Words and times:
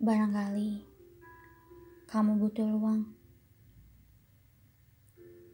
Barangkali 0.00 0.80
kamu 2.08 2.40
butuh 2.40 2.64
ruang, 2.72 3.04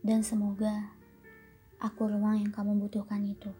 dan 0.06 0.22
semoga 0.22 0.94
aku 1.82 2.06
ruang 2.06 2.38
yang 2.38 2.54
kamu 2.54 2.78
butuhkan 2.78 3.26
itu. 3.26 3.50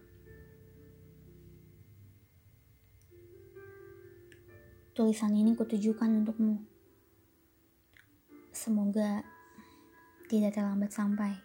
Tulisan 4.95 5.35
ini 5.35 5.59
kutujukan 5.59 6.23
untukmu. 6.23 6.63
Semoga 8.55 9.27
tidak 10.31 10.55
terlambat 10.55 10.95
sampai. 10.95 11.35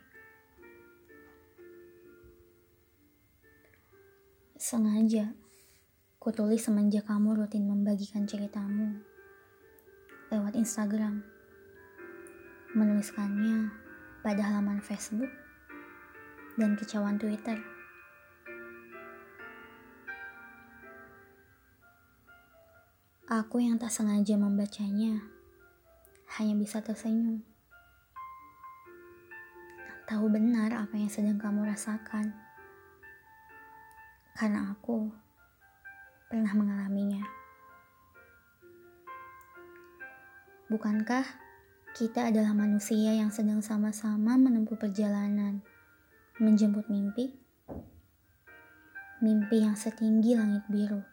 Sengaja 4.54 5.35
kutulis 6.22 6.63
semenjak 6.63 7.11
kamu 7.11 7.43
rutin 7.43 7.67
membagikan 7.67 8.22
ceritamu 8.22 9.11
lewat 10.32 10.57
Instagram. 10.57 11.21
Menuliskannya 12.72 13.68
pada 14.25 14.41
halaman 14.41 14.81
Facebook 14.81 15.29
dan 16.57 16.72
kicauan 16.72 17.21
Twitter. 17.21 17.61
Aku 23.29 23.61
yang 23.61 23.77
tak 23.77 23.93
sengaja 23.93 24.41
membacanya 24.41 25.21
hanya 26.41 26.57
bisa 26.57 26.80
tersenyum. 26.80 27.44
Tahu 30.08 30.33
benar 30.33 30.72
apa 30.72 30.96
yang 30.96 31.13
sedang 31.13 31.36
kamu 31.36 31.69
rasakan. 31.69 32.33
Karena 34.33 34.72
aku 34.72 35.12
pernah 36.33 36.56
mengalaminya. 36.56 37.41
Bukankah 40.73 41.28
kita 41.92 42.33
adalah 42.33 42.56
manusia 42.56 43.12
yang 43.12 43.28
sedang 43.28 43.61
sama-sama 43.61 44.41
menempuh 44.41 44.81
perjalanan 44.81 45.61
menjemput 46.41 46.89
mimpi? 46.89 47.37
Mimpi 49.20 49.61
yang 49.61 49.77
setinggi 49.77 50.33
langit 50.33 50.65
biru, 50.73 51.05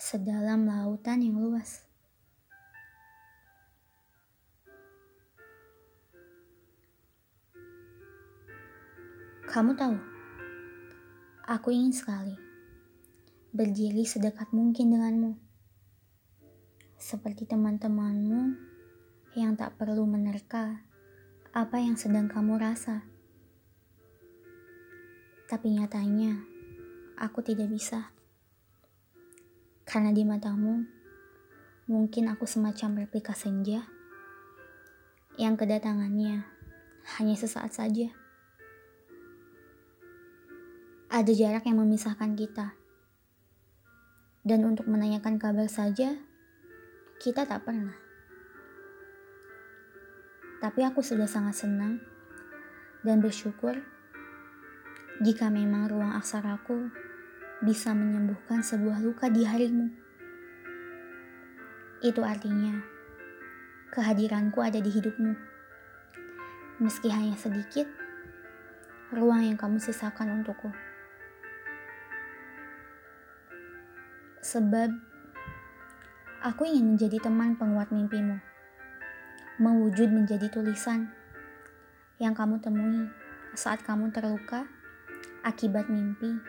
sedalam 0.00 0.64
lautan 0.64 1.20
yang 1.20 1.44
luas. 1.44 1.84
Kamu 9.44 9.76
tahu, 9.76 10.00
aku 11.52 11.68
ingin 11.68 11.92
sekali 11.92 12.32
berdiri 13.52 14.08
sedekat 14.08 14.48
mungkin 14.56 14.88
denganmu 14.88 15.41
seperti 17.02 17.50
teman-temanmu 17.50 18.54
yang 19.34 19.58
tak 19.58 19.74
perlu 19.74 20.06
menerka 20.06 20.86
apa 21.50 21.82
yang 21.82 21.98
sedang 21.98 22.30
kamu 22.30 22.62
rasa. 22.62 23.02
Tapi 25.50 25.74
nyatanya, 25.74 26.46
aku 27.18 27.42
tidak 27.42 27.66
bisa. 27.74 28.14
Karena 29.82 30.14
di 30.14 30.22
matamu, 30.22 30.86
mungkin 31.90 32.30
aku 32.30 32.46
semacam 32.46 33.02
replika 33.02 33.34
senja 33.34 33.82
yang 35.34 35.58
kedatangannya 35.58 36.46
hanya 37.18 37.34
sesaat 37.34 37.74
saja. 37.74 38.14
Ada 41.10 41.34
jarak 41.34 41.66
yang 41.66 41.82
memisahkan 41.82 42.38
kita. 42.38 42.78
Dan 44.46 44.64
untuk 44.64 44.86
menanyakan 44.88 45.36
kabar 45.36 45.68
saja, 45.68 46.31
kita 47.22 47.46
tak 47.46 47.62
pernah. 47.62 47.94
Tapi 50.58 50.82
aku 50.82 51.06
sudah 51.06 51.30
sangat 51.30 51.54
senang 51.54 52.02
dan 53.06 53.22
bersyukur 53.22 53.78
jika 55.22 55.46
memang 55.46 55.86
ruang 55.86 56.18
aksaraku 56.18 56.90
bisa 57.62 57.94
menyembuhkan 57.94 58.66
sebuah 58.66 58.98
luka 58.98 59.30
di 59.30 59.46
harimu. 59.46 59.86
Itu 62.02 62.26
artinya 62.26 62.82
kehadiranku 63.94 64.58
ada 64.58 64.82
di 64.82 64.90
hidupmu. 64.90 65.38
Meski 66.82 67.06
hanya 67.06 67.38
sedikit, 67.38 67.86
ruang 69.14 69.46
yang 69.46 69.54
kamu 69.54 69.78
sisakan 69.78 70.42
untukku. 70.42 70.74
Sebab 74.42 75.11
Aku 76.42 76.66
ingin 76.66 76.98
menjadi 76.98 77.22
teman 77.22 77.54
penguat 77.54 77.94
mimpimu. 77.94 78.34
Mewujud 79.62 80.10
menjadi 80.10 80.50
tulisan 80.50 81.06
yang 82.18 82.34
kamu 82.34 82.58
temui 82.58 83.06
saat 83.54 83.78
kamu 83.86 84.10
terluka 84.10 84.66
akibat 85.46 85.86
mimpi 85.86 86.42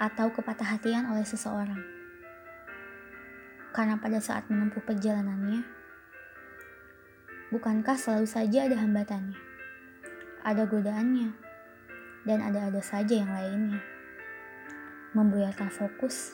atau 0.00 0.32
kepatah 0.32 0.80
hatian 0.80 1.12
oleh 1.12 1.28
seseorang. 1.28 1.76
Karena 3.76 4.00
pada 4.00 4.16
saat 4.16 4.48
menempuh 4.48 4.80
perjalanannya, 4.80 5.60
bukankah 7.52 8.00
selalu 8.00 8.24
saja 8.24 8.64
ada 8.64 8.80
hambatannya, 8.80 9.36
ada 10.40 10.64
godaannya, 10.64 11.36
dan 12.24 12.40
ada-ada 12.40 12.80
saja 12.80 13.12
yang 13.12 13.28
lainnya, 13.28 13.84
membuyarkan 15.12 15.68
fokus 15.68 16.32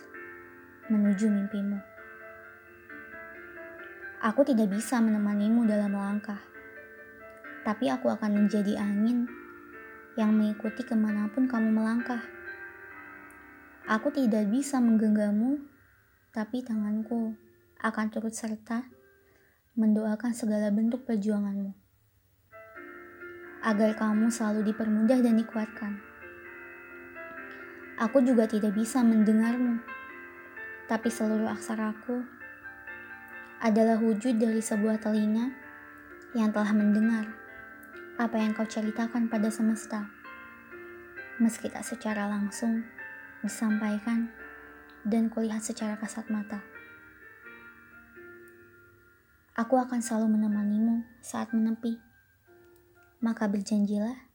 menuju 0.87 1.27
mimpimu. 1.27 1.92
Aku 4.22 4.47
tidak 4.47 4.71
bisa 4.71 5.03
menemanimu 5.03 5.66
dalam 5.66 5.99
melangkah, 5.99 6.38
tapi 7.66 7.91
aku 7.91 8.06
akan 8.06 8.47
menjadi 8.47 8.78
angin 8.78 9.27
yang 10.15 10.31
mengikuti 10.31 10.87
ke 10.87 10.94
mana 10.94 11.27
pun 11.27 11.50
kamu 11.50 11.75
melangkah. 11.75 12.22
Aku 13.82 14.15
tidak 14.15 14.47
bisa 14.47 14.78
menggenggammu, 14.78 15.66
tapi 16.31 16.62
tanganku 16.62 17.34
akan 17.82 18.06
turut 18.15 18.31
serta 18.31 18.87
mendoakan 19.75 20.31
segala 20.31 20.71
bentuk 20.71 21.03
perjuanganmu. 21.03 21.75
Agar 23.66 23.91
kamu 23.99 24.31
selalu 24.31 24.71
dipermudah 24.71 25.19
dan 25.19 25.34
dikuatkan. 25.34 25.99
Aku 27.99 28.22
juga 28.22 28.47
tidak 28.47 28.78
bisa 28.78 29.03
mendengarmu, 29.03 29.82
tapi 30.87 31.11
seluruh 31.11 31.50
aksaraku 31.50 32.42
adalah 33.62 33.95
wujud 33.95 34.43
dari 34.43 34.59
sebuah 34.59 34.99
telinga 34.99 35.55
yang 36.34 36.50
telah 36.50 36.75
mendengar 36.75 37.31
apa 38.19 38.34
yang 38.34 38.59
kau 38.59 38.67
ceritakan 38.67 39.31
pada 39.31 39.55
semesta. 39.55 40.11
Meski 41.39 41.71
tak 41.71 41.87
secara 41.87 42.27
langsung 42.27 42.83
disampaikan 43.39 44.34
dan 45.06 45.31
kulihat 45.31 45.62
secara 45.62 45.95
kasat 45.95 46.27
mata. 46.27 46.59
Aku 49.55 49.79
akan 49.79 50.03
selalu 50.03 50.43
menemanimu 50.43 51.06
saat 51.23 51.55
menepi. 51.55 52.03
Maka 53.23 53.47
berjanjilah 53.47 54.27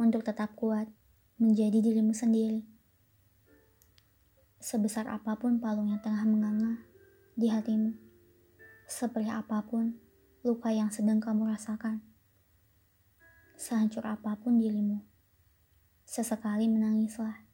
untuk 0.00 0.24
tetap 0.24 0.56
kuat 0.56 0.88
menjadi 1.36 1.84
dirimu 1.84 2.16
sendiri. 2.16 2.64
Sebesar 4.56 5.04
apa 5.12 5.36
pun 5.36 5.60
palung 5.60 5.92
yang 5.92 6.00
tengah 6.00 6.24
menganga 6.24 6.80
di 7.36 7.52
hatimu 7.52 8.09
seperti 8.90 9.30
apa 9.30 9.62
pun 9.62 9.94
luka 10.42 10.74
yang 10.74 10.90
sedang 10.90 11.22
kamu 11.22 11.46
rasakan. 11.46 12.02
Sehancur 13.54 14.02
apa 14.02 14.34
pun 14.34 14.58
dirimu, 14.58 14.98
sesekali 16.02 16.66
menangislah. 16.66 17.46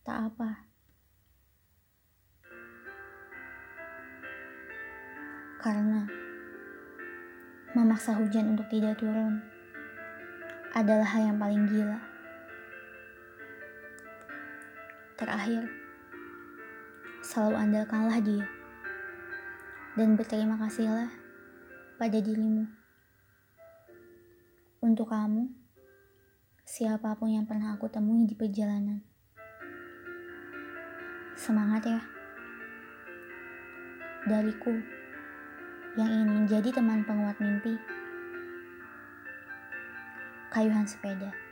Tak 0.00 0.32
apa. 0.32 0.64
Karena 5.60 6.08
memaksa 7.76 8.16
hujan 8.16 8.56
untuk 8.56 8.64
tidak 8.72 8.96
turun 8.96 9.44
adalah 10.72 11.04
hal 11.04 11.28
yang 11.28 11.36
paling 11.36 11.68
gila. 11.68 12.00
Terakhir, 15.20 15.68
selalu 17.20 17.56
andalkanlah 17.60 18.20
dia 18.24 18.55
dan 19.96 20.12
berterima 20.12 20.60
kasihlah 20.60 21.08
pada 21.96 22.20
dirimu. 22.20 22.68
Untuk 24.84 25.08
kamu, 25.08 25.48
siapa 26.68 27.16
pun 27.16 27.32
yang 27.32 27.48
pernah 27.48 27.72
aku 27.72 27.88
temui 27.88 28.28
di 28.28 28.36
perjalanan. 28.36 29.00
Semangat 31.32 31.88
ya. 31.88 32.00
Dariku 34.28 34.76
yang 35.96 36.12
ingin 36.12 36.44
menjadi 36.44 36.76
teman 36.76 37.00
penguat 37.08 37.40
mimpi. 37.40 37.80
Kayuhan 40.52 40.84
sepeda. 40.84 41.45